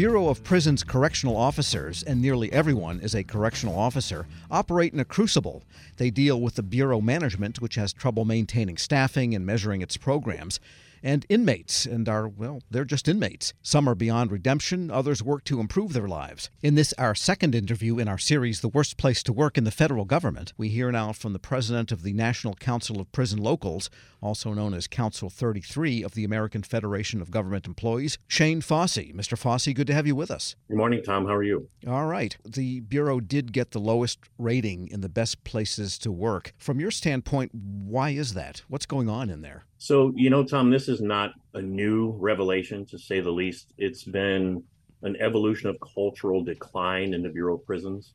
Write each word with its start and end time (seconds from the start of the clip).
Bureau 0.00 0.30
of 0.30 0.42
Prisons 0.42 0.82
correctional 0.82 1.36
officers, 1.36 2.02
and 2.02 2.22
nearly 2.22 2.50
everyone 2.54 3.00
is 3.00 3.14
a 3.14 3.22
correctional 3.22 3.78
officer, 3.78 4.26
operate 4.50 4.94
in 4.94 5.00
a 5.00 5.04
crucible. 5.04 5.62
They 5.98 6.08
deal 6.08 6.40
with 6.40 6.54
the 6.54 6.62
Bureau 6.62 7.02
management, 7.02 7.60
which 7.60 7.74
has 7.74 7.92
trouble 7.92 8.24
maintaining 8.24 8.78
staffing 8.78 9.34
and 9.34 9.44
measuring 9.44 9.82
its 9.82 9.98
programs 9.98 10.58
and 11.02 11.26
inmates, 11.28 11.86
and 11.86 12.08
are, 12.08 12.28
well, 12.28 12.62
they're 12.70 12.84
just 12.84 13.08
inmates. 13.08 13.52
Some 13.62 13.88
are 13.88 13.94
beyond 13.94 14.32
redemption, 14.32 14.90
others 14.90 15.22
work 15.22 15.44
to 15.44 15.60
improve 15.60 15.92
their 15.92 16.08
lives. 16.08 16.50
In 16.62 16.74
this, 16.74 16.92
our 16.98 17.14
second 17.14 17.54
interview 17.54 17.98
in 17.98 18.08
our 18.08 18.18
series, 18.18 18.60
The 18.60 18.68
Worst 18.68 18.96
Place 18.96 19.22
to 19.24 19.32
Work 19.32 19.56
in 19.56 19.64
the 19.64 19.70
Federal 19.70 20.04
Government, 20.04 20.52
we 20.56 20.68
hear 20.68 20.90
now 20.92 21.12
from 21.12 21.32
the 21.32 21.38
president 21.38 21.92
of 21.92 22.02
the 22.02 22.12
National 22.12 22.54
Council 22.54 23.00
of 23.00 23.10
Prison 23.12 23.38
Locals, 23.38 23.90
also 24.20 24.52
known 24.52 24.74
as 24.74 24.86
Council 24.86 25.30
33 25.30 26.02
of 26.02 26.14
the 26.14 26.24
American 26.24 26.62
Federation 26.62 27.20
of 27.20 27.30
Government 27.30 27.66
Employees, 27.66 28.18
Shane 28.26 28.60
Fausey. 28.60 29.14
Mr. 29.14 29.38
Fausey, 29.38 29.74
good 29.74 29.86
to 29.86 29.94
have 29.94 30.06
you 30.06 30.14
with 30.14 30.30
us. 30.30 30.56
Good 30.68 30.76
morning, 30.76 31.02
Tom. 31.02 31.26
How 31.26 31.34
are 31.34 31.42
you? 31.42 31.68
All 31.86 32.06
right. 32.06 32.36
The 32.44 32.80
Bureau 32.80 33.20
did 33.20 33.52
get 33.52 33.70
the 33.70 33.80
lowest 33.80 34.18
rating 34.38 34.88
in 34.88 35.00
the 35.00 35.08
best 35.08 35.44
places 35.44 35.98
to 35.98 36.12
work. 36.12 36.52
From 36.58 36.80
your 36.80 36.90
standpoint, 36.90 37.52
why 37.54 38.10
is 38.10 38.34
that? 38.34 38.62
What's 38.68 38.86
going 38.86 39.08
on 39.08 39.30
in 39.30 39.42
there? 39.42 39.64
So, 39.82 40.12
you 40.14 40.28
know, 40.28 40.44
Tom, 40.44 40.68
this 40.68 40.88
is 40.88 41.00
not 41.00 41.32
a 41.54 41.62
new 41.62 42.10
revelation, 42.18 42.84
to 42.84 42.98
say 42.98 43.20
the 43.20 43.30
least. 43.30 43.72
It's 43.78 44.04
been 44.04 44.62
an 45.02 45.16
evolution 45.16 45.70
of 45.70 45.78
cultural 45.80 46.44
decline 46.44 47.14
in 47.14 47.22
the 47.22 47.30
Bureau 47.30 47.54
of 47.54 47.64
Prisons. 47.64 48.12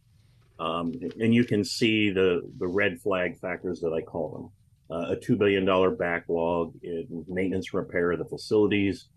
Um, 0.59 0.93
and 1.19 1.33
you 1.33 1.43
can 1.43 1.63
see 1.63 2.11
the, 2.11 2.47
the 2.59 2.67
red 2.67 3.01
flag 3.01 3.39
factors 3.39 3.79
that 3.81 3.93
I 3.93 4.01
call 4.01 4.53
them. 4.89 4.95
Uh, 4.95 5.13
a 5.13 5.15
$2 5.15 5.39
billion 5.39 5.65
backlog 5.97 6.75
in 6.83 7.25
maintenance 7.27 7.73
and 7.73 7.79
repair 7.81 8.11
of 8.11 8.19
the 8.19 8.25
facilities, 8.25 9.07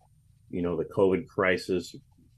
you 0.48 0.62
know, 0.62 0.74
the 0.74 0.86
COVID 0.86 1.28
crisis, 1.28 1.94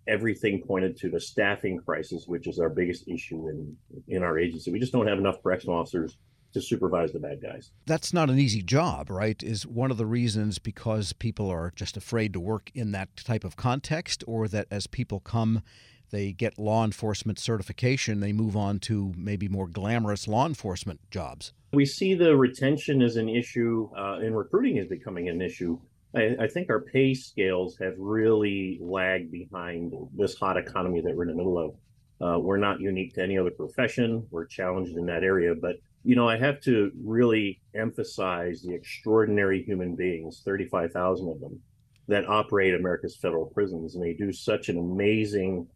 everything 0.09 0.61
pointed 0.67 0.97
to 0.97 1.09
the 1.09 1.21
staffing 1.21 1.79
crisis, 1.79 2.25
which 2.27 2.49
is 2.49 2.59
our 2.59 2.69
biggest 2.69 3.07
issue 3.07 3.49
in, 3.49 3.77
in 4.09 4.25
our 4.25 4.41
agency. 4.41 4.73
We 4.73 4.81
just 4.81 4.93
don't 4.93 5.07
have 5.07 5.19
enough 5.19 5.41
correctional 5.41 5.77
officers 5.77 6.19
to 6.53 6.61
supervise 6.61 7.13
the 7.13 7.19
bad 7.19 7.41
guys. 7.43 7.71
That's 7.87 8.13
not 8.13 8.31
an 8.31 8.39
easy 8.39 8.63
job, 8.63 9.11
right? 9.11 9.41
Is 9.43 9.67
one 9.67 9.91
of 9.91 9.97
the 9.97 10.07
reasons 10.07 10.59
because 10.59 11.13
people 11.13 11.49
are 11.49 11.73
just 11.75 11.97
afraid 11.97 12.33
to 12.33 12.41
work 12.41 12.71
in 12.75 12.93
that 12.93 13.17
type 13.17 13.45
of 13.45 13.57
context, 13.57 14.25
or 14.27 14.49
that 14.49 14.67
as 14.71 14.87
people 14.87 15.21
come, 15.21 15.63
they 16.11 16.33
get 16.33 16.59
law 16.59 16.85
enforcement 16.85 17.39
certification, 17.39 18.21
they 18.21 18.33
move 18.33 18.57
on 18.57 18.79
to 18.81 19.13
maybe 19.17 19.49
more 19.49 19.69
glamorous 19.69 20.29
law 20.29 20.47
enforcement 20.47 21.01
jobs? 21.11 21.53
We 21.73 21.87
see 21.87 22.15
the 22.15 22.37
retention 22.37 23.01
as 23.01 23.17
an 23.17 23.29
issue, 23.29 23.89
uh, 23.97 24.19
and 24.21 24.37
recruiting 24.37 24.77
is 24.77 24.89
becoming 24.89 25.29
an 25.29 25.41
issue. 25.41 25.79
I, 26.15 26.37
I, 26.41 26.49
think 26.49 26.69
our 26.69 26.81
pay 26.81 27.15
scales 27.15 27.79
have 27.79 27.95
really 27.97 28.81
lagged 28.83 29.31
behind 29.31 29.93
this 30.13 30.37
hot 30.37 30.57
economy 30.57 31.01
that 31.03 31.15
we're 31.15 31.23
in 31.23 31.29
the 31.29 31.37
middle 31.37 31.59
of. 31.59 31.75
Uh, 32.21 32.39
we're 32.41 32.57
not 32.57 32.81
unique 32.81 33.15
to 33.15 33.23
any 33.23 33.39
other 33.39 33.53
profession. 33.53 34.27
We're 34.31 34.47
challenged 34.47 34.97
in 34.97 35.07
that 35.07 35.23
area, 35.23 35.55
but 35.55 35.77
you 36.05 36.17
know, 36.17 36.29
I 36.29 36.39
have 36.39 36.61
to 36.63 36.91
really 37.03 37.61
emphasize 37.75 38.63
the 38.63 38.75
extraordinary 38.75 39.63
human 39.63 39.95
beings, 39.97 40.43
35,000 40.45 41.29
of 41.29 41.41
them, 41.41 41.61
that 42.09 42.29
operate 42.29 42.75
America's 42.75 43.17
federal 43.17 43.47
prisons. 43.47 43.95
And 43.95 44.05
they 44.05 44.15
do 44.15 44.33
such 44.33 44.69
an 44.69 44.79
amazing, 44.79 45.67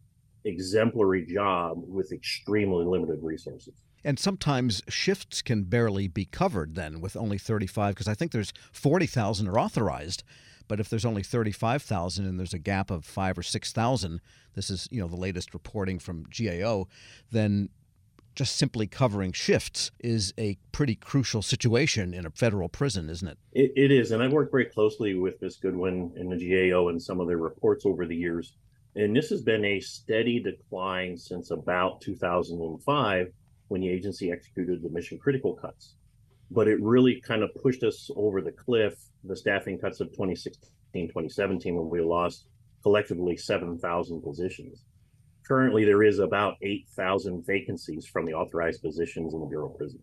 exemplary 0.43 1.25
job 1.25 1.83
with 1.87 2.11
extremely 2.11 2.85
limited 2.85 3.19
resources. 3.21 3.73
And 4.03 4.19
sometimes 4.19 4.83
shifts 4.87 5.41
can 5.41 5.63
barely 5.63 6.07
be 6.07 6.25
covered 6.25 6.75
then 6.75 7.01
with 7.01 7.15
only 7.15 7.37
35, 7.37 7.95
because 7.95 8.07
I 8.07 8.13
think 8.13 8.31
there's 8.31 8.53
40,000 8.71 9.47
are 9.47 9.59
authorized. 9.59 10.23
But 10.67 10.79
if 10.79 10.89
there's 10.89 11.05
only 11.05 11.23
35,000 11.23 12.25
and 12.25 12.39
there's 12.39 12.53
a 12.53 12.59
gap 12.59 12.89
of 12.89 13.05
five 13.05 13.37
or 13.37 13.43
6,000, 13.43 14.21
this 14.53 14.69
is, 14.69 14.87
you 14.91 14.99
know, 14.99 15.07
the 15.07 15.15
latest 15.15 15.53
reporting 15.53 15.99
from 15.99 16.25
GAO, 16.25 16.87
then 17.31 17.69
just 18.35 18.55
simply 18.57 18.85
covering 18.85 19.31
shifts 19.31 19.91
is 19.99 20.33
a 20.37 20.57
pretty 20.71 20.95
crucial 20.95 21.41
situation 21.41 22.13
in 22.13 22.25
a 22.25 22.29
federal 22.29 22.69
prison, 22.69 23.09
isn't 23.09 23.27
it? 23.27 23.37
it? 23.53 23.71
It 23.75 23.91
is. 23.91 24.11
And 24.11 24.21
I've 24.21 24.33
worked 24.33 24.51
very 24.51 24.65
closely 24.65 25.15
with 25.15 25.41
Ms. 25.41 25.57
Goodwin 25.57 26.13
and 26.17 26.31
the 26.31 26.69
GAO 26.71 26.89
and 26.89 27.01
some 27.01 27.19
of 27.19 27.27
their 27.27 27.37
reports 27.37 27.85
over 27.85 28.05
the 28.05 28.15
years. 28.15 28.55
And 28.95 29.15
this 29.15 29.29
has 29.29 29.41
been 29.41 29.65
a 29.65 29.79
steady 29.79 30.39
decline 30.39 31.17
since 31.17 31.51
about 31.51 32.01
2005 32.01 33.27
when 33.67 33.81
the 33.81 33.89
agency 33.89 34.31
executed 34.31 34.83
the 34.83 34.89
mission 34.89 35.17
critical 35.17 35.53
cuts. 35.53 35.95
But 36.51 36.67
it 36.67 36.81
really 36.81 37.21
kind 37.21 37.41
of 37.41 37.49
pushed 37.55 37.83
us 37.83 38.11
over 38.15 38.41
the 38.41 38.51
cliff, 38.51 38.93
the 39.23 39.35
staffing 39.35 39.79
cuts 39.79 39.99
of 39.99 40.09
2016, 40.11 41.07
2017, 41.07 41.75
when 41.75 41.89
we 41.89 42.01
lost 42.01 42.45
collectively 42.83 43.35
7,000 43.35 44.21
positions 44.21 44.83
currently 45.47 45.85
there 45.85 46.03
is 46.03 46.19
about 46.19 46.55
8,000 46.61 47.45
vacancies 47.45 48.05
from 48.05 48.25
the 48.25 48.33
authorized 48.33 48.81
positions 48.81 49.33
in 49.33 49.39
the 49.39 49.45
Bureau 49.45 49.69
of 49.69 49.77
Prisons. 49.77 50.01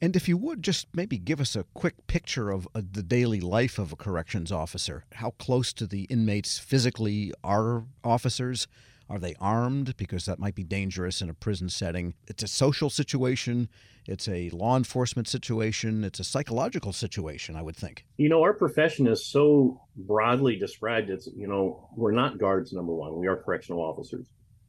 And 0.00 0.14
if 0.14 0.28
you 0.28 0.36
would 0.36 0.62
just 0.62 0.88
maybe 0.94 1.16
give 1.16 1.40
us 1.40 1.56
a 1.56 1.64
quick 1.72 2.06
picture 2.06 2.50
of 2.50 2.68
uh, 2.74 2.82
the 2.90 3.02
daily 3.02 3.40
life 3.40 3.78
of 3.78 3.92
a 3.92 3.96
corrections 3.96 4.52
officer. 4.52 5.04
How 5.14 5.30
close 5.30 5.72
to 5.74 5.86
the 5.86 6.02
inmates 6.04 6.58
physically 6.58 7.32
are 7.42 7.84
officers? 8.04 8.68
Are 9.08 9.18
they 9.18 9.34
armed? 9.40 9.96
Because 9.96 10.26
that 10.26 10.38
might 10.38 10.54
be 10.54 10.64
dangerous 10.64 11.22
in 11.22 11.30
a 11.30 11.34
prison 11.34 11.70
setting. 11.70 12.14
It's 12.26 12.42
a 12.42 12.48
social 12.48 12.90
situation, 12.90 13.70
it's 14.06 14.28
a 14.28 14.50
law 14.50 14.76
enforcement 14.76 15.28
situation, 15.28 16.04
it's 16.04 16.20
a 16.20 16.24
psychological 16.24 16.92
situation, 16.92 17.56
I 17.56 17.62
would 17.62 17.76
think. 17.76 18.04
You 18.18 18.28
know, 18.28 18.42
our 18.42 18.52
profession 18.52 19.06
is 19.06 19.24
so 19.24 19.80
broadly 19.96 20.56
described. 20.56 21.08
It's, 21.08 21.28
you 21.28 21.46
know, 21.46 21.88
we're 21.96 22.12
not 22.12 22.38
guards, 22.38 22.72
number 22.72 22.92
one, 22.92 23.16
we 23.16 23.28
are 23.28 23.36
correctional 23.36 23.80
officers 23.80 24.26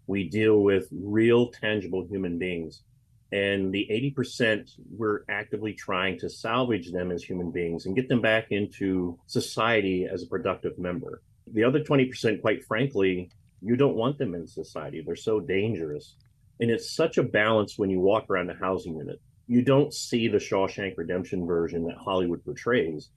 we 0.08 0.28
deal 0.28 0.62
with 0.64 0.88
real 0.92 1.52
tangible 1.52 2.06
human 2.10 2.38
beings. 2.38 2.82
And 3.34 3.74
the 3.74 3.86
80% 4.18 4.72
we're 4.98 5.24
actively 5.30 5.74
trying 5.74 6.18
to 6.20 6.30
salvage 6.30 6.92
them 6.92 7.12
as 7.12 7.22
human 7.22 7.52
beings 7.52 7.86
and 7.86 7.96
get 7.96 8.08
them 8.08 8.22
back 8.22 8.48
into 8.52 9.20
society 9.28 10.08
as 10.10 10.24
a 10.24 10.28
productive 10.28 10.80
member. 10.80 11.22
The 11.54 11.64
other 11.64 11.82
20% 11.82 12.42
quite 12.42 12.64
frankly 12.64 13.30
you 13.62 13.76
don't 13.76 13.96
want 13.96 14.18
them 14.18 14.34
in 14.34 14.48
society. 14.48 15.04
They're 15.06 15.16
so 15.16 15.40
dangerous. 15.40 16.16
And 16.60 16.72
it's 16.72 16.96
such 16.96 17.18
a 17.18 17.24
balance 17.24 17.78
when 17.78 17.90
you 17.90 18.00
walk 18.00 18.30
around 18.30 18.50
a 18.50 18.56
housing 18.56 18.96
unit. 18.96 19.20
You 19.48 19.62
don't 19.62 19.94
see 19.94 20.28
the 20.28 20.38
shawshank 20.38 20.94
redemption 20.98 21.46
version 21.46 21.84
that 21.86 21.98
hollywood 21.98 22.46
portrays. 22.46 23.10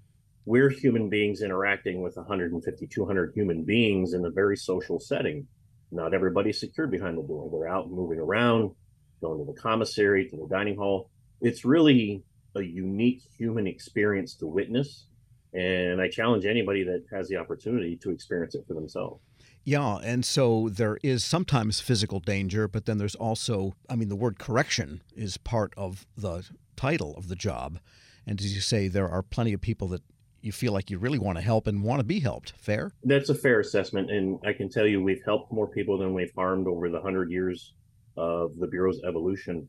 We're 0.45 0.71
human 0.71 1.09
beings 1.09 1.43
interacting 1.43 2.01
with 2.01 2.17
150 2.17 2.87
200 2.87 3.33
human 3.35 3.63
beings 3.63 4.15
in 4.15 4.25
a 4.25 4.31
very 4.31 4.57
social 4.57 4.99
setting 4.99 5.47
not 5.91 6.15
everybody's 6.15 6.61
secured 6.61 6.91
behind 6.91 7.19
the 7.19 7.23
door. 7.23 7.49
They're 7.51 7.69
out 7.69 7.91
moving 7.91 8.19
around, 8.19 8.73
going 9.21 9.45
to 9.45 9.53
the 9.53 9.59
commissary, 9.59 10.29
to 10.29 10.37
the 10.37 10.47
dining 10.49 10.77
hall. 10.77 11.11
It's 11.41 11.65
really 11.65 12.23
a 12.57 12.63
unique 12.63 13.23
human 13.37 13.67
experience 13.67 14.35
to 14.37 14.47
witness. 14.47 15.07
And 15.53 16.01
I 16.01 16.09
challenge 16.09 16.47
anybody 16.47 16.85
that 16.85 17.05
has 17.13 17.29
the 17.29 17.37
opportunity 17.37 17.97
to 17.97 18.11
experience 18.11 18.55
it 18.55 18.65
for 18.69 18.75
themselves. 18.75 19.21
Yeah, 19.65 19.97
and 19.97 20.25
so 20.25 20.69
there 20.71 20.99
is 21.03 21.25
sometimes 21.25 21.81
physical 21.81 22.21
danger, 22.21 22.67
but 22.67 22.87
then 22.87 22.99
there's 22.99 23.15
also, 23.15 23.75
I 23.89 23.97
mean, 23.97 24.09
the 24.09 24.17
word 24.17 24.39
correction 24.39 25.03
is 25.15 25.37
part 25.37 25.75
of 25.77 26.07
the 26.17 26.49
title 26.77 27.15
of 27.17 27.29
the 27.29 27.37
job. 27.37 27.79
And 28.27 28.41
as 28.41 28.55
you 28.55 28.61
say, 28.61 28.89
there 28.89 29.09
are 29.09 29.23
plenty 29.23 29.53
of 29.53 29.61
people 29.61 29.89
that 29.89 30.03
you 30.43 30.53
feel 30.53 30.73
like 30.73 30.91
you 30.91 30.99
really 30.99 31.19
want 31.19 31.39
to 31.39 31.45
help 31.45 31.67
and 31.67 31.83
want 31.83 32.01
to 32.01 32.05
be 32.05 32.21
helped. 32.21 32.53
Fair? 32.59 32.93
That's 33.05 33.29
a 33.29 33.35
fair 33.35 33.61
assessment. 33.61 34.11
And 34.11 34.39
I 34.45 34.53
can 34.53 34.69
tell 34.69 34.87
you, 34.87 35.03
we've 35.03 35.23
helped 35.25 35.53
more 35.53 35.69
people 35.69 35.99
than 35.99 36.15
we've 36.15 36.33
harmed 36.35 36.67
over 36.67 36.89
the 36.89 36.97
100 36.97 37.31
years 37.31 37.75
of 38.17 38.57
the 38.59 38.67
Bureau's 38.67 39.01
evolution. 39.07 39.69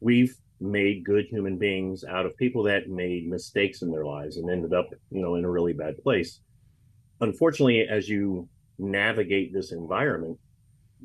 We've 0.00 0.34
made 0.60 1.04
good 1.04 1.26
human 1.26 1.56
beings 1.56 2.04
out 2.04 2.26
of 2.26 2.36
people 2.36 2.62
that 2.64 2.88
made 2.88 3.28
mistakes 3.28 3.82
in 3.82 3.90
their 3.90 4.04
lives 4.04 4.36
and 4.36 4.50
ended 4.50 4.72
up, 4.72 4.88
you 5.10 5.20
know, 5.20 5.36
in 5.36 5.44
a 5.44 5.50
really 5.50 5.72
bad 5.72 5.96
place. 6.02 6.40
Unfortunately, 7.20 7.86
as 7.88 8.08
you 8.08 8.48
navigate 8.78 9.52
this 9.52 9.72
environment, 9.72 10.38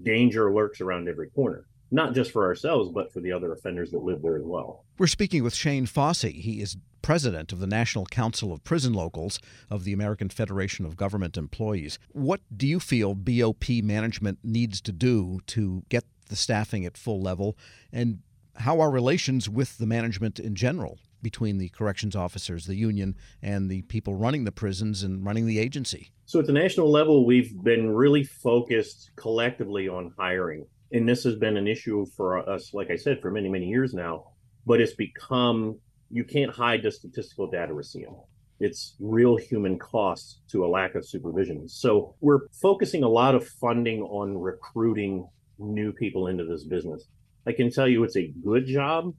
danger 0.01 0.53
lurks 0.53 0.81
around 0.81 1.07
every 1.07 1.29
corner 1.29 1.65
not 1.93 2.15
just 2.15 2.31
for 2.31 2.45
ourselves, 2.45 2.89
but 2.89 3.13
for 3.13 3.19
the 3.19 3.31
other 3.31 3.53
offenders 3.53 3.91
that 3.91 4.03
live 4.03 4.21
there 4.21 4.35
as 4.35 4.43
well. 4.43 4.83
We're 4.97 5.07
speaking 5.07 5.43
with 5.43 5.53
Shane 5.53 5.85
Fausey. 5.85 6.33
He 6.41 6.59
is 6.59 6.75
president 7.03 7.51
of 7.51 7.59
the 7.59 7.67
National 7.67 8.05
Council 8.07 8.51
of 8.51 8.63
Prison 8.63 8.93
Locals 8.93 9.39
of 9.69 9.83
the 9.83 9.93
American 9.93 10.29
Federation 10.29 10.85
of 10.85 10.97
Government 10.97 11.37
Employees. 11.37 11.99
What 12.11 12.41
do 12.55 12.65
you 12.65 12.79
feel 12.79 13.13
BOP 13.13 13.69
management 13.83 14.39
needs 14.43 14.81
to 14.81 14.91
do 14.91 15.41
to 15.47 15.83
get 15.89 16.03
the 16.29 16.35
staffing 16.35 16.83
at 16.83 16.97
full 16.97 17.21
level? 17.21 17.55
And 17.91 18.19
how 18.55 18.79
are 18.79 18.89
relations 18.89 19.47
with 19.47 19.77
the 19.77 19.85
management 19.85 20.39
in 20.39 20.55
general 20.55 20.97
between 21.21 21.57
the 21.57 21.69
corrections 21.69 22.15
officers, 22.15 22.65
the 22.65 22.75
union, 22.75 23.15
and 23.41 23.69
the 23.69 23.83
people 23.83 24.15
running 24.15 24.45
the 24.45 24.51
prisons 24.51 25.03
and 25.03 25.23
running 25.25 25.45
the 25.45 25.59
agency? 25.59 26.11
So, 26.25 26.39
at 26.39 26.47
the 26.47 26.53
national 26.53 26.89
level, 26.89 27.25
we've 27.25 27.61
been 27.63 27.93
really 27.93 28.23
focused 28.23 29.11
collectively 29.15 29.87
on 29.87 30.13
hiring. 30.17 30.65
And 30.93 31.09
this 31.09 31.23
has 31.25 31.35
been 31.35 31.57
an 31.57 31.67
issue 31.67 32.05
for 32.15 32.47
us, 32.47 32.73
like 32.73 32.89
I 32.91 32.95
said, 32.95 33.19
for 33.19 33.31
many, 33.31 33.49
many 33.49 33.65
years 33.65 33.93
now. 33.93 34.25
But 34.65 34.79
it's 34.79 34.93
become 34.93 35.79
you 36.09 36.23
can't 36.23 36.51
hide 36.51 36.83
the 36.83 36.91
statistical 36.91 37.49
data 37.49 37.73
we're 37.73 37.81
seeing. 37.81 38.15
it's 38.59 38.95
real 38.99 39.35
human 39.35 39.77
costs 39.77 40.39
to 40.49 40.63
a 40.65 40.67
lack 40.67 40.95
of 40.95 41.05
supervision. 41.05 41.67
So 41.67 42.15
we're 42.21 42.47
focusing 42.61 43.03
a 43.03 43.09
lot 43.09 43.35
of 43.35 43.45
funding 43.45 44.01
on 44.03 44.37
recruiting 44.37 45.27
new 45.59 45.91
people 45.91 46.27
into 46.27 46.45
this 46.45 46.63
business. 46.63 47.07
I 47.45 47.51
can 47.51 47.71
tell 47.71 47.87
you 47.87 48.03
it's 48.03 48.15
a 48.15 48.31
good 48.43 48.65
job. 48.65 49.13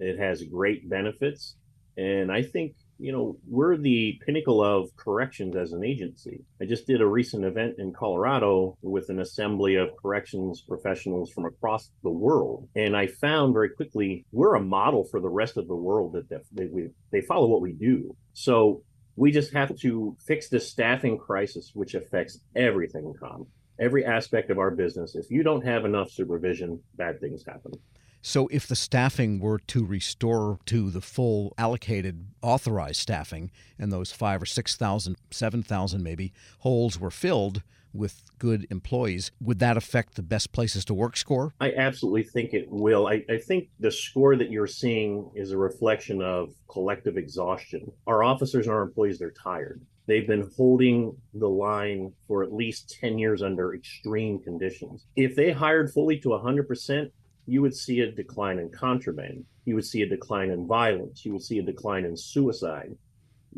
It 0.00 0.18
has 0.18 0.42
great 0.42 0.88
benefits. 0.90 1.56
And 1.96 2.32
I 2.32 2.42
think, 2.42 2.74
you 2.98 3.12
know, 3.12 3.36
we're 3.46 3.76
the 3.76 4.20
pinnacle 4.26 4.62
of 4.62 4.94
corrections 4.96 5.56
as 5.56 5.72
an 5.72 5.84
agency. 5.84 6.44
I 6.60 6.64
just 6.64 6.86
did 6.86 7.00
a 7.00 7.06
recent 7.06 7.44
event 7.44 7.76
in 7.78 7.92
Colorado 7.92 8.76
with 8.82 9.08
an 9.08 9.20
assembly 9.20 9.76
of 9.76 9.90
corrections 10.00 10.62
professionals 10.66 11.30
from 11.30 11.46
across 11.46 11.90
the 12.02 12.10
world. 12.10 12.68
And 12.74 12.96
I 12.96 13.06
found 13.06 13.54
very 13.54 13.70
quickly 13.70 14.24
we're 14.32 14.56
a 14.56 14.60
model 14.60 15.04
for 15.04 15.20
the 15.20 15.28
rest 15.28 15.56
of 15.56 15.68
the 15.68 15.76
world 15.76 16.14
that 16.14 16.28
they, 16.28 16.66
they, 16.66 16.88
they 17.12 17.20
follow 17.20 17.46
what 17.46 17.62
we 17.62 17.72
do. 17.72 18.16
So 18.32 18.82
we 19.16 19.32
just 19.32 19.52
have 19.52 19.76
to 19.78 20.16
fix 20.26 20.48
the 20.48 20.60
staffing 20.60 21.18
crisis, 21.18 21.70
which 21.74 21.94
affects 21.94 22.40
everything, 22.54 23.14
Tom 23.20 23.46
every 23.78 24.04
aspect 24.04 24.50
of 24.50 24.58
our 24.58 24.70
business. 24.70 25.14
If 25.14 25.30
you 25.30 25.42
don't 25.42 25.64
have 25.64 25.84
enough 25.84 26.10
supervision, 26.10 26.80
bad 26.96 27.20
things 27.20 27.44
happen. 27.46 27.72
So, 28.20 28.48
if 28.48 28.66
the 28.66 28.76
staffing 28.76 29.38
were 29.38 29.58
to 29.68 29.84
restore 29.84 30.58
to 30.66 30.90
the 30.90 31.00
full 31.00 31.54
allocated 31.56 32.26
authorized 32.42 33.00
staffing, 33.00 33.50
and 33.78 33.92
those 33.92 34.12
five 34.12 34.42
or 34.42 34.46
six 34.46 34.76
thousand, 34.76 35.16
seven 35.30 35.62
thousand 35.62 36.02
maybe 36.02 36.32
holes 36.60 36.98
were 36.98 37.10
filled 37.10 37.62
with 37.92 38.24
good 38.38 38.66
employees, 38.70 39.30
would 39.40 39.58
that 39.58 39.76
affect 39.76 40.14
the 40.14 40.22
best 40.22 40.52
places 40.52 40.84
to 40.86 40.94
work 40.94 41.16
score? 41.16 41.54
I 41.60 41.72
absolutely 41.72 42.24
think 42.24 42.52
it 42.52 42.66
will. 42.68 43.06
I, 43.06 43.24
I 43.30 43.38
think 43.38 43.68
the 43.80 43.90
score 43.90 44.36
that 44.36 44.50
you're 44.50 44.66
seeing 44.66 45.30
is 45.34 45.52
a 45.52 45.58
reflection 45.58 46.22
of 46.22 46.52
collective 46.70 47.16
exhaustion. 47.16 47.90
Our 48.06 48.22
officers 48.22 48.66
and 48.66 48.74
our 48.74 48.82
employees, 48.82 49.18
they're 49.18 49.32
tired. 49.32 49.80
They've 50.06 50.26
been 50.26 50.50
holding 50.56 51.14
the 51.34 51.48
line 51.48 52.12
for 52.26 52.42
at 52.42 52.52
least 52.52 52.96
10 52.98 53.18
years 53.18 53.42
under 53.42 53.74
extreme 53.74 54.38
conditions. 54.38 55.04
If 55.16 55.36
they 55.36 55.50
hired 55.50 55.92
fully 55.92 56.18
to 56.20 56.30
100%, 56.30 57.10
you 57.48 57.62
would 57.62 57.74
see 57.74 58.00
a 58.00 58.12
decline 58.12 58.58
in 58.58 58.68
contraband. 58.68 59.42
You 59.64 59.74
would 59.74 59.86
see 59.86 60.02
a 60.02 60.08
decline 60.08 60.50
in 60.50 60.66
violence. 60.66 61.24
You 61.24 61.32
would 61.32 61.42
see 61.42 61.58
a 61.58 61.62
decline 61.62 62.04
in 62.04 62.14
suicide. 62.14 62.94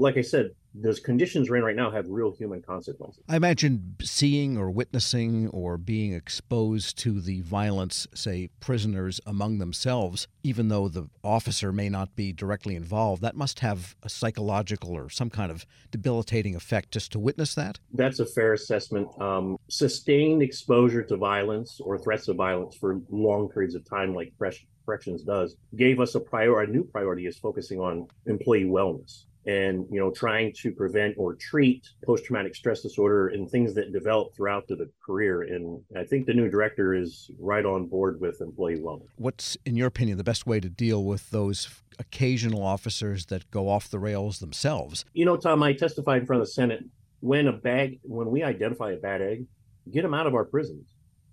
Like 0.01 0.17
I 0.17 0.23
said, 0.23 0.53
those 0.75 0.99
conditions 0.99 1.51
we're 1.51 1.57
in 1.57 1.63
right 1.63 1.77
now 1.77 1.91
have 1.91 2.07
real 2.09 2.33
human 2.33 2.63
consequences. 2.63 3.23
I 3.29 3.37
imagine 3.37 3.97
seeing 4.03 4.57
or 4.57 4.71
witnessing 4.71 5.49
or 5.49 5.77
being 5.77 6.15
exposed 6.15 6.97
to 7.01 7.21
the 7.21 7.43
violence, 7.43 8.07
say, 8.15 8.49
prisoners 8.61 9.21
among 9.27 9.59
themselves, 9.59 10.27
even 10.43 10.69
though 10.69 10.89
the 10.89 11.11
officer 11.23 11.71
may 11.71 11.91
not 11.91 12.17
be 12.17 12.33
directly 12.33 12.77
involved, 12.77 13.21
that 13.21 13.37
must 13.37 13.61
have 13.61 13.95
a 14.03 14.09
psychological 14.09 14.97
or 14.97 15.11
some 15.11 15.29
kind 15.29 15.51
of 15.51 15.67
debilitating 15.91 16.57
effect 16.57 16.93
just 16.93 17.13
to 17.13 17.19
witness 17.19 17.55
that? 17.55 17.79
That's 17.93 18.21
a 18.21 18.27
fair 18.27 18.55
assessment. 18.55 19.09
Um, 19.21 19.59
sustained 19.69 20.43
exposure 20.43 21.03
to 21.03 21.17
violence 21.19 21.79
or 21.79 21.99
threats 21.99 22.27
of 22.29 22.37
violence 22.37 22.75
for 22.75 23.03
long 23.11 23.51
periods 23.51 23.75
of 23.75 23.85
time, 23.85 24.15
like 24.15 24.33
fresh 24.39 24.67
corrections 24.87 25.25
does, 25.25 25.57
gave 25.77 26.01
us 26.01 26.15
a 26.15 26.21
prior, 26.21 26.63
a 26.63 26.67
new 26.67 26.85
priority 26.85 27.27
is 27.27 27.37
focusing 27.37 27.81
on 27.81 28.09
employee 28.25 28.65
wellness 28.65 29.25
and 29.47 29.87
you 29.91 29.99
know 29.99 30.11
trying 30.11 30.53
to 30.53 30.71
prevent 30.71 31.15
or 31.17 31.35
treat 31.35 31.89
post-traumatic 32.05 32.55
stress 32.55 32.83
disorder 32.83 33.29
and 33.29 33.51
things 33.51 33.75
that 33.75 33.93
develop 33.93 34.35
throughout 34.35 34.67
the, 34.69 34.91
career. 35.05 35.43
And 35.43 35.83
i 35.97 36.05
think 36.05 36.27
the 36.27 36.35
new 36.35 36.49
director 36.49 36.95
is 36.95 37.31
right 37.39 37.65
on 37.65 37.87
board 37.87 38.21
with 38.21 38.41
employee 38.41 38.79
wellness. 38.79 39.09
What's 39.17 39.57
in 39.65 39.77
your 39.77 39.87
opinion 39.87 40.19
the 40.19 40.25
best 40.25 40.47
way 40.47 40.61
to 40.61 40.69
deal 40.69 41.05
with 41.05 41.31
those 41.31 41.69
occasional 41.99 42.63
officers 42.63 43.27
that 43.27 43.51
go 43.51 43.69
off 43.69 43.91
the 43.91 43.99
rails 43.99 44.39
themselves? 44.39 45.05
You 45.15 45.25
know 45.25 45.37
tom 45.37 45.63
i 45.63 45.73
testified 45.73 46.21
in 46.21 46.27
front 46.27 46.43
of 46.43 46.49
the 46.49 46.53
senate. 46.53 46.85
When 47.21 47.47
a 47.47 47.53
bag 47.53 48.01
when 48.03 48.31
we 48.31 48.43
identify 48.43 48.93
a 48.93 48.97
bad 48.97 49.23
egg 49.23 49.47
get 49.91 50.03
them 50.03 50.15
out 50.15 50.27
of 50.27 50.35
our 50.35 50.45
prisons. 50.45 50.87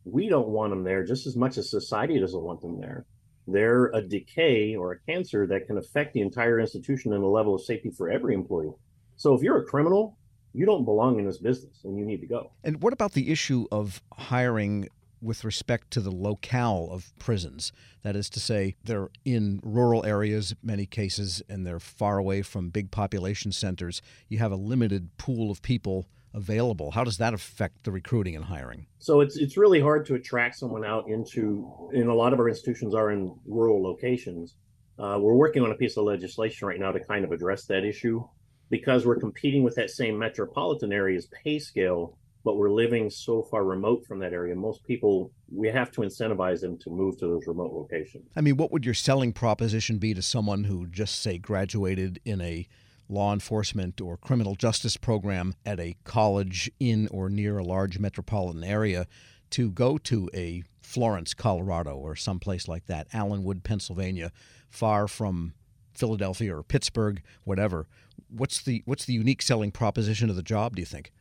We 0.06 0.30
don't 0.30 0.48
want 0.48 0.71
them 0.71 0.83
there 0.83 1.04
just 1.04 1.27
as 1.27 1.36
much 1.36 1.57
as 1.57 1.69
society 1.69 2.19
doesn't 2.19 2.42
want 2.42 2.62
them 2.62 2.80
there 2.80 3.06
they're 3.47 3.88
a 3.88 4.01
decay 4.01 4.75
or 4.75 4.91
a 4.91 4.99
cancer 4.99 5.47
that 5.47 5.67
can 5.67 5.77
affect 5.77 6.13
the 6.13 6.21
entire 6.21 6.59
institution 6.59 7.13
and 7.13 7.23
the 7.23 7.27
level 7.27 7.55
of 7.55 7.61
safety 7.61 7.89
for 7.89 8.09
every 8.09 8.33
employee. 8.33 8.73
So 9.15 9.33
if 9.33 9.41
you're 9.41 9.57
a 9.57 9.65
criminal, 9.65 10.17
you 10.53 10.65
don't 10.65 10.85
belong 10.85 11.19
in 11.19 11.25
this 11.25 11.38
business 11.38 11.83
and 11.83 11.97
you 11.97 12.05
need 12.05 12.21
to 12.21 12.27
go. 12.27 12.51
And 12.63 12.81
what 12.81 12.94
about 12.94 13.13
the 13.13 13.31
issue 13.31 13.65
of 13.71 14.01
hiring 14.13 14.89
with 15.21 15.44
respect 15.44 15.89
to 15.91 16.01
the 16.01 16.11
locale 16.11 16.89
of 16.91 17.11
prisons? 17.19 17.71
That 18.03 18.15
is 18.15 18.29
to 18.31 18.39
say, 18.39 18.75
they're 18.83 19.09
in 19.25 19.59
rural 19.63 20.05
areas, 20.05 20.55
many 20.61 20.85
cases, 20.85 21.41
and 21.49 21.65
they're 21.65 21.79
far 21.79 22.17
away 22.17 22.41
from 22.41 22.69
big 22.69 22.91
population 22.91 23.51
centers. 23.51 24.01
You 24.29 24.39
have 24.39 24.51
a 24.51 24.57
limited 24.57 25.17
pool 25.17 25.49
of 25.51 25.61
people 25.61 26.05
available. 26.37 26.91
How 26.91 27.03
does 27.03 27.17
that 27.17 27.33
affect 27.33 27.83
the 27.83 27.91
recruiting 27.91 28.35
and 28.35 28.45
hiring? 28.45 28.85
So 28.99 29.21
it's 29.21 29.35
it's 29.35 29.57
really 29.57 29.81
hard 29.81 30.05
to 30.05 30.15
attract 30.15 30.55
someone 30.55 30.85
out 30.85 31.09
into. 31.09 31.89
In 31.91 32.07
a 32.07 32.15
lot 32.15 32.31
of 32.31 32.39
our 32.39 32.47
institutions 32.47 32.93
are 32.95 33.11
in 33.11 33.35
rural 33.45 33.83
locations. 33.83 34.55
Uh, 34.99 35.17
we're 35.19 35.35
working 35.35 35.63
on 35.63 35.71
a 35.71 35.75
piece 35.75 35.97
of 35.97 36.05
legislation 36.05 36.67
right 36.67 36.79
now 36.79 36.91
to 36.91 36.99
kind 36.99 37.25
of 37.25 37.31
address 37.31 37.65
that 37.65 37.83
issue 37.83 38.23
because 38.69 39.05
we're 39.05 39.19
competing 39.19 39.63
with 39.63 39.75
that 39.75 39.89
same 39.89 40.17
metropolitan 40.17 40.91
area's 40.91 41.27
pay 41.27 41.59
scale, 41.59 42.17
but 42.43 42.57
we're 42.57 42.71
living 42.71 43.09
so 43.09 43.43
far 43.43 43.63
remote 43.63 44.05
from 44.07 44.19
that 44.19 44.33
area. 44.33 44.55
Most 44.55 44.83
people, 44.83 45.31
we 45.53 45.67
have 45.67 45.91
to 45.91 46.01
incentivize 46.01 46.61
them 46.61 46.77
to 46.79 46.89
move 46.89 47.17
to 47.19 47.27
those 47.27 47.47
remote 47.47 47.73
locations. 47.73 48.27
I 48.35 48.41
mean, 48.41 48.57
what 48.57 48.71
would 48.71 48.85
your 48.85 48.93
selling 48.93 49.33
proposition 49.33 49.97
be 49.99 50.13
to 50.13 50.21
someone 50.21 50.63
who 50.63 50.87
just 50.87 51.21
say 51.21 51.37
graduated 51.37 52.19
in 52.25 52.41
a 52.41 52.67
law 53.09 53.33
enforcement 53.33 54.01
or 54.01 54.18
criminal 54.18 54.56
justice 54.56 54.98
program 54.98 55.56
at 55.65 55.80
a 55.80 55.95
college 56.04 56.69
in 56.80 57.07
or 57.09 57.30
near 57.30 57.57
a 57.57 57.63
large 57.63 58.00
metropolitan 58.00 58.63
area 58.63 59.07
to 59.51 59.71
go 59.71 59.98
to 59.98 60.30
a 60.33 60.63
Florence, 60.81 61.33
Colorado, 61.33 61.95
or 61.95 62.15
someplace 62.15 62.68
like 62.68 62.86
that, 62.86 63.07
Allenwood, 63.13 63.63
Pennsylvania, 63.63 64.31
far 64.69 65.07
from 65.07 65.54
Philadelphia 65.94 66.56
or 66.56 66.63
Pittsburgh, 66.63 67.21
whatever. 67.44 67.88
What's 68.30 68.62
the 68.62 68.83
what's 68.86 69.06
the 69.06 69.13
unique 69.13 69.42
selling 69.42 69.71
proposition 69.71 70.30
of 70.30 70.36
the 70.36 70.44
job? 70.44 70.75
Do 70.75 70.81
you 70.81 70.86
think? 70.86 71.12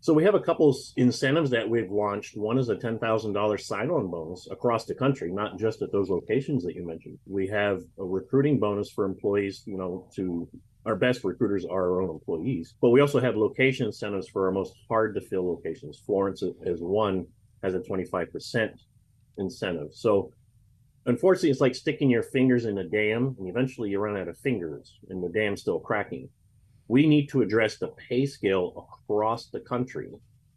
So 0.00 0.12
we 0.12 0.24
have 0.24 0.34
a 0.34 0.40
couple 0.40 0.76
incentives 0.96 1.50
that 1.50 1.68
we've 1.68 1.90
launched. 1.90 2.36
One 2.36 2.58
is 2.58 2.68
a 2.68 2.76
ten 2.76 2.98
thousand 2.98 3.34
dollars 3.34 3.66
sign-on 3.66 4.10
bonus 4.10 4.48
across 4.50 4.84
the 4.84 4.94
country, 4.94 5.30
not 5.30 5.58
just 5.58 5.80
at 5.80 5.92
those 5.92 6.10
locations 6.10 6.64
that 6.64 6.74
you 6.74 6.84
mentioned. 6.86 7.18
We 7.26 7.46
have 7.48 7.82
a 7.98 8.04
recruiting 8.04 8.58
bonus 8.58 8.90
for 8.90 9.04
employees, 9.04 9.62
you 9.64 9.76
know, 9.76 10.08
to 10.16 10.48
our 10.84 10.96
best 10.96 11.22
recruiters 11.22 11.64
are 11.64 11.92
our 11.92 12.02
own 12.02 12.10
employees. 12.10 12.74
But 12.80 12.90
we 12.90 13.00
also 13.00 13.20
have 13.20 13.36
location 13.36 13.86
incentives 13.86 14.28
for 14.28 14.46
our 14.46 14.52
most 14.52 14.74
hard 14.88 15.14
to 15.14 15.20
fill 15.20 15.46
locations. 15.46 16.02
Florence 16.04 16.42
is 16.42 16.80
one 16.80 17.26
has 17.62 17.74
a 17.74 17.80
25% 17.80 18.70
incentive. 19.38 19.88
So 19.92 20.32
unfortunately, 21.06 21.50
it's 21.50 21.60
like 21.60 21.76
sticking 21.76 22.10
your 22.10 22.24
fingers 22.24 22.64
in 22.64 22.78
a 22.78 22.84
dam 22.88 23.36
and 23.38 23.48
eventually 23.48 23.90
you 23.90 24.00
run 24.00 24.16
out 24.16 24.28
of 24.28 24.36
fingers 24.38 24.98
and 25.08 25.22
the 25.22 25.28
dam's 25.28 25.60
still 25.60 25.78
cracking. 25.78 26.28
We 26.88 27.06
need 27.06 27.28
to 27.28 27.42
address 27.42 27.78
the 27.78 27.88
pay 28.08 28.26
scale 28.26 28.88
across 29.06 29.46
the 29.46 29.60
country 29.60 30.10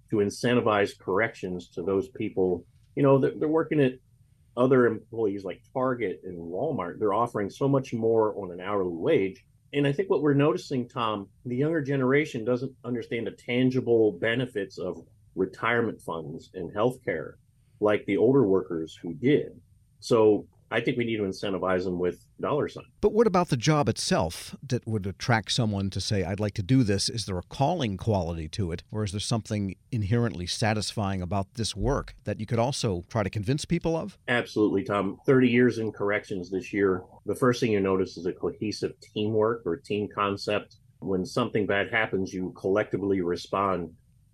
to 0.09 0.17
incentivize 0.17 0.97
corrections 0.97 1.69
to 1.69 1.83
those 1.83 2.09
people. 2.09 2.65
You 2.95 3.03
know, 3.03 3.19
they're, 3.19 3.33
they're 3.37 3.47
working 3.47 3.79
at 3.79 3.93
other 4.57 4.87
employees 4.87 5.43
like 5.43 5.61
Target 5.71 6.21
and 6.23 6.37
Walmart. 6.37 6.97
They're 6.97 7.13
offering 7.13 7.49
so 7.49 7.67
much 7.67 7.93
more 7.93 8.35
on 8.41 8.51
an 8.51 8.59
hourly 8.59 8.95
wage 8.95 9.45
and 9.75 9.85
I 9.85 9.91
think 9.91 10.09
what 10.09 10.21
we're 10.21 10.33
noticing, 10.33 10.87
Tom, 10.87 11.27
the 11.45 11.55
younger 11.57 11.81
generation 11.81 12.45
doesn't 12.45 12.71
understand 12.85 13.27
the 13.27 13.31
tangible 13.31 14.13
benefits 14.13 14.77
of 14.77 15.05
retirement 15.35 16.01
funds 16.01 16.49
and 16.53 16.73
healthcare 16.73 17.33
like 17.81 18.05
the 18.05 18.15
older 18.15 18.47
workers 18.47 18.97
who 19.01 19.13
did. 19.13 19.59
So 19.99 20.47
I 20.71 20.81
think 20.81 20.97
we 20.97 21.05
need 21.05 21.17
to 21.17 21.23
incentivize 21.23 21.83
them 21.83 21.99
with 21.99 22.25
dollar 22.41 22.67
sign. 22.67 22.85
But 23.01 23.13
what 23.13 23.27
about 23.27 23.49
the 23.49 23.57
job 23.57 23.87
itself 23.87 24.55
that 24.67 24.85
would 24.87 25.05
attract 25.05 25.51
someone 25.51 25.89
to 25.91 26.01
say, 26.01 26.23
I'd 26.23 26.39
like 26.39 26.53
to 26.55 26.63
do 26.63 26.83
this? 26.83 27.07
Is 27.07 27.25
there 27.25 27.37
a 27.37 27.43
calling 27.43 27.97
quality 27.97 28.47
to 28.49 28.71
it? 28.71 28.83
Or 28.91 29.03
is 29.03 29.11
there 29.11 29.19
something 29.19 29.75
inherently 29.91 30.47
satisfying 30.47 31.21
about 31.21 31.53
this 31.53 31.75
work 31.75 32.15
that 32.23 32.39
you 32.39 32.45
could 32.45 32.59
also 32.59 33.03
try 33.09 33.23
to 33.23 33.29
convince 33.29 33.65
people 33.65 33.95
of? 33.95 34.17
Absolutely, 34.27 34.83
Tom. 34.83 35.19
30 35.25 35.49
years 35.49 35.77
in 35.77 35.91
corrections 35.91 36.49
this 36.49 36.73
year. 36.73 37.03
The 37.25 37.35
first 37.35 37.59
thing 37.59 37.71
you 37.71 37.79
notice 37.79 38.17
is 38.17 38.25
a 38.25 38.33
cohesive 38.33 38.99
teamwork 38.99 39.61
or 39.65 39.77
team 39.77 40.07
concept. 40.13 40.77
When 40.99 41.25
something 41.25 41.67
bad 41.67 41.91
happens, 41.91 42.33
you 42.33 42.53
collectively 42.59 43.21
respond 43.21 43.91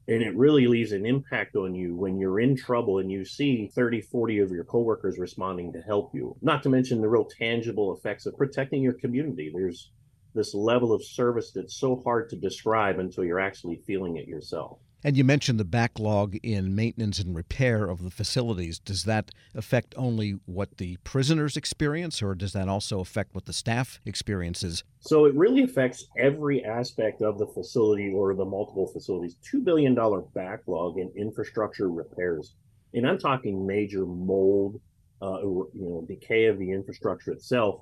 and 0.08 0.22
it 0.22 0.36
really 0.36 0.67
leaves 0.67 0.91
an 0.91 1.05
impact 1.05 1.55
on 1.55 1.75
you 1.75 1.96
when 1.96 2.20
you're 2.20 2.39
in 2.39 2.55
trouble 2.55 3.00
and 3.00 3.12
you 3.12 3.24
see 3.24 3.67
30 3.67 4.01
40 4.01 4.39
of 4.39 4.51
your 4.51 4.63
coworkers 4.63 5.20
responding 5.20 5.72
to 5.74 5.81
help 5.81 6.13
you. 6.13 6.36
Not 6.41 6.63
to 6.63 6.70
mention 6.70 7.01
the 7.01 7.10
real 7.10 7.25
tangible 7.25 7.96
effects 7.96 8.25
of 8.25 8.38
protecting 8.38 8.81
your 8.81 8.93
community. 8.93 9.51
There's 9.53 9.91
this 10.34 10.53
level 10.53 10.93
of 10.93 11.03
service 11.03 11.51
that's 11.53 11.79
so 11.79 12.01
hard 12.03 12.29
to 12.29 12.36
describe 12.36 13.00
until 13.00 13.24
you're 13.24 13.39
actually 13.39 13.81
feeling 13.86 14.17
it 14.17 14.27
yourself 14.27 14.79
And 15.03 15.17
you 15.17 15.24
mentioned 15.24 15.60
the 15.60 15.65
backlog 15.65 16.36
in 16.43 16.75
maintenance 16.75 17.20
and 17.20 17.36
repair 17.36 17.86
of 17.86 18.03
the 18.03 18.12
facilities. 18.12 18.77
Does 18.77 19.03
that 19.05 19.31
affect 19.55 19.96
only 19.98 20.39
what 20.46 20.77
the 20.77 20.98
prisoners 21.03 21.58
experience, 21.58 22.22
or 22.22 22.36
does 22.36 22.53
that 22.53 22.70
also 22.70 23.00
affect 23.00 23.34
what 23.34 23.46
the 23.46 23.53
staff 23.53 24.00
experiences? 24.05 24.84
So 25.00 25.25
it 25.25 25.34
really 25.34 25.63
affects 25.63 26.05
every 26.17 26.63
aspect 26.63 27.22
of 27.22 27.39
the 27.39 27.48
facility 27.48 28.13
or 28.13 28.36
the 28.36 28.46
multiple 28.46 28.88
facilities. 28.88 29.36
$2 29.51 29.63
billion 29.63 29.96
backlog 30.36 31.00
in 31.00 31.12
infrastructure 31.15 31.89
repairs. 31.89 32.53
And 32.93 33.08
I'm 33.08 33.17
talking 33.17 33.65
major 33.65 34.05
mold, 34.05 34.79
uh, 35.22 35.41
you 35.41 35.70
know, 35.74 36.05
decay 36.08 36.46
of 36.46 36.60
the 36.60 36.72
infrastructure 36.72 37.31
itself 37.31 37.81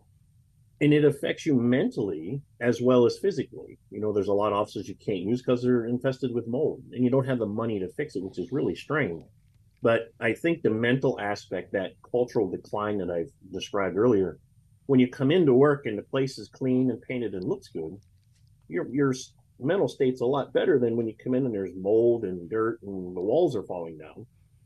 and 0.82 0.94
it 0.94 1.04
affects 1.04 1.46
you 1.46 1.56
mentally 1.56 2.42
as 2.62 2.82
well 2.82 3.06
as 3.06 3.20
physically. 3.20 3.78
You 3.90 4.00
know, 4.00 4.14
there's 4.14 4.30
a 4.30 4.34
lot 4.34 4.54
of 4.54 4.60
offices 4.60 4.88
you 4.88 4.96
can't 4.96 5.20
use 5.20 5.42
because 5.42 5.62
they're 5.62 5.86
infested 5.86 6.34
with 6.34 6.48
mold 6.48 6.84
and 6.92 7.04
you 7.04 7.10
don't 7.10 7.28
have 7.28 7.40
the 7.40 7.46
money 7.46 7.80
to 7.80 7.90
fix 7.90 8.16
it, 8.16 8.24
which 8.24 8.40
is 8.40 8.52
really 8.52 8.76
strange. 8.76 9.24
But 9.82 10.14
I 10.20 10.34
think 10.34 10.62
the 10.62 10.70
mental 10.70 11.20
aspect, 11.20 11.72
that 11.74 11.94
cultural 12.10 12.50
decline 12.50 12.98
that 13.00 13.10
I've 13.10 13.32
described 13.52 13.98
earlier, 13.98 14.40
when 14.88 15.00
you 15.00 15.08
come 15.08 15.32
into 15.32 15.54
work 15.54 15.86
and 15.86 15.98
the 15.98 16.04
place 16.04 16.38
is 16.38 16.50
clean 16.50 16.90
and 16.90 17.02
painted 17.02 17.34
and 17.34 17.44
looks 17.44 17.70
good, 17.70 17.98
your 18.68 18.88
your 18.92 19.14
mental 19.60 19.88
state's 19.88 20.22
a 20.22 20.26
lot 20.26 20.54
better 20.54 20.80
than 20.80 20.96
when 20.96 21.08
you 21.08 21.14
come 21.22 21.34
in 21.34 21.46
and 21.46 21.54
there's 21.54 21.76
mold 21.76 22.24
and 22.24 22.50
dirt 22.50 22.80
and 22.84 23.16
the 23.16 23.22
walls 23.22 23.56
are 23.56 23.64
falling 23.64 23.98
down 23.98 24.26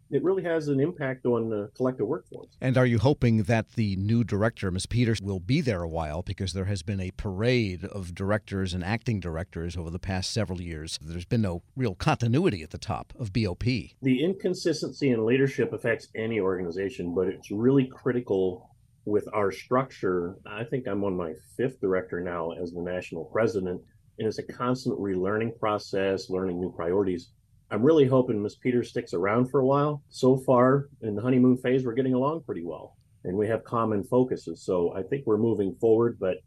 it 0.10 0.24
really 0.24 0.44
has 0.44 0.68
an 0.68 0.80
impact 0.80 1.26
on 1.26 1.50
the 1.50 1.70
collective 1.76 2.08
workforce. 2.08 2.50
And 2.62 2.78
are 2.78 2.86
you 2.86 3.00
hoping 3.00 3.44
that 3.44 3.72
the 3.74 3.96
new 3.96 4.24
director, 4.24 4.70
Ms. 4.72 4.86
Peters, 4.86 5.22
will 5.22 5.40
be 5.40 5.62
there 5.62 5.82
a 5.82 5.90
while 5.90 6.22
because 6.22 6.54
there 6.54 6.66
has 6.66 6.84
been 6.84 7.00
a 7.00 7.12
parade 7.12 7.86
of 7.86 8.14
directors 8.14 8.74
and 8.74 8.84
acting 8.84 9.20
directors 9.20 9.76
over 9.76 9.90
the 9.90 10.00
past 10.00 10.32
several 10.32 10.62
years? 10.62 11.00
There's 11.02 11.26
been 11.26 11.42
no 11.42 11.64
real 11.76 11.96
continuity 11.96 12.64
at 12.64 12.72
the 12.72 12.78
top 12.78 13.14
of 13.20 13.34
BOP. 13.34 13.64
The 13.64 14.24
inconsistency 14.24 15.10
in 15.10 15.26
leadership 15.26 15.74
affects 15.74 16.10
any 16.16 16.40
organization, 16.40 17.16
but 17.16 17.28
it's 17.28 17.52
really 17.52 17.88
critical 17.88 18.70
with 19.06 19.28
our 19.34 19.52
structure. 19.52 20.38
I 20.46 20.64
think 20.64 20.88
I'm 20.88 21.04
on 21.04 21.18
my 21.18 21.34
fifth 21.58 21.82
director 21.82 22.22
now 22.22 22.52
as 22.52 22.72
the 22.72 22.82
national 22.82 23.26
president, 23.26 23.82
and 24.20 24.28
it's 24.28 24.40
a 24.40 24.44
constant 24.44 25.00
relearning 25.00 25.58
process, 25.60 26.30
learning 26.30 26.60
new 26.62 26.72
priorities 26.72 27.30
I'm 27.74 27.82
really 27.82 28.06
hoping 28.06 28.40
Miss 28.40 28.56
Peters 28.56 28.90
sticks 28.90 29.16
around 29.16 29.50
for 29.50 29.60
a 29.60 29.66
while. 29.66 30.04
So 30.10 30.38
far 30.38 30.90
in 31.02 31.16
the 31.16 31.24
honeymoon 31.24 31.58
phase, 31.58 31.84
we're 31.84 31.96
getting 31.96 32.14
along 32.14 32.44
pretty 32.44 32.64
well 32.64 32.96
and 33.24 33.36
we 33.36 33.48
have 33.48 33.64
common 33.64 34.04
focuses. 34.04 34.64
So 34.64 34.94
I 34.96 35.02
think 35.02 35.26
we're 35.26 35.40
moving 35.40 35.74
forward. 35.82 36.18
But 36.20 36.38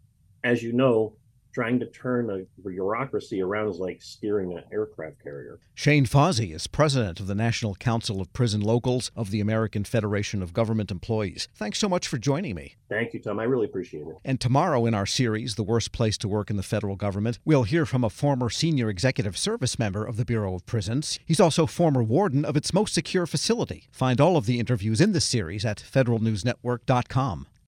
as 0.44 0.62
you 0.62 0.72
know, 0.72 1.16
trying 1.56 1.80
to 1.80 1.86
turn 1.86 2.28
a 2.28 2.68
bureaucracy 2.68 3.40
around 3.40 3.66
is 3.66 3.78
like 3.78 4.02
steering 4.02 4.52
an 4.52 4.62
aircraft 4.70 5.16
carrier. 5.22 5.58
Shane 5.74 6.04
Fausey 6.04 6.54
is 6.54 6.66
president 6.66 7.18
of 7.18 7.28
the 7.28 7.34
National 7.34 7.74
Council 7.74 8.20
of 8.20 8.30
Prison 8.34 8.60
Locals 8.60 9.10
of 9.16 9.30
the 9.30 9.40
American 9.40 9.82
Federation 9.82 10.42
of 10.42 10.52
Government 10.52 10.90
Employees. 10.90 11.48
Thanks 11.54 11.78
so 11.78 11.88
much 11.88 12.08
for 12.08 12.18
joining 12.18 12.56
me. 12.56 12.74
Thank 12.90 13.14
you, 13.14 13.20
Tom. 13.20 13.40
I 13.40 13.44
really 13.44 13.64
appreciate 13.64 14.06
it. 14.06 14.18
And 14.22 14.38
tomorrow 14.38 14.84
in 14.84 14.92
our 14.92 15.06
series, 15.06 15.54
The 15.54 15.62
Worst 15.62 15.92
Place 15.92 16.18
to 16.18 16.28
Work 16.28 16.50
in 16.50 16.58
the 16.58 16.62
Federal 16.62 16.94
Government, 16.94 17.38
we'll 17.46 17.62
hear 17.62 17.86
from 17.86 18.04
a 18.04 18.10
former 18.10 18.50
senior 18.50 18.90
executive 18.90 19.38
service 19.38 19.78
member 19.78 20.04
of 20.04 20.18
the 20.18 20.26
Bureau 20.26 20.54
of 20.54 20.66
Prisons. 20.66 21.18
He's 21.24 21.40
also 21.40 21.64
former 21.64 22.02
warden 22.02 22.44
of 22.44 22.58
its 22.58 22.74
most 22.74 22.92
secure 22.92 23.24
facility. 23.24 23.88
Find 23.92 24.20
all 24.20 24.36
of 24.36 24.44
the 24.44 24.60
interviews 24.60 25.00
in 25.00 25.12
this 25.12 25.24
series 25.24 25.64
at 25.64 25.78
federalnewsnetwork.com. 25.78 27.46